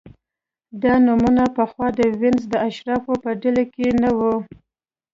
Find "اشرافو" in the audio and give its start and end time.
2.69-3.13